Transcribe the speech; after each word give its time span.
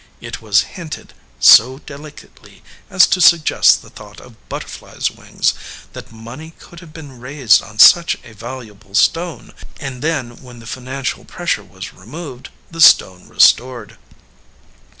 It 0.19 0.41
was 0.41 0.61
hinted, 0.61 1.13
so 1.39 1.77
delicately 1.77 2.63
as 2.89 3.05
to 3.05 3.21
suggest 3.21 3.83
the 3.83 3.89
thought 3.91 4.19
of 4.19 4.49
butterflies 4.49 5.11
wings, 5.11 5.53
that 5.93 6.11
money 6.11 6.55
could 6.57 6.79
have 6.79 6.91
been 6.91 7.19
raised 7.19 7.61
on 7.61 7.77
such 7.77 8.17
a 8.23 8.33
valuable 8.33 8.95
stone, 8.95 9.53
and 9.79 10.01
then, 10.01 10.41
when 10.41 10.57
the 10.57 10.65
financial 10.65 11.23
pressure 11.23 11.63
was 11.63 11.93
removed, 11.93 12.49
the 12.71 12.81
stone 12.81 13.27
restored." 13.29 13.99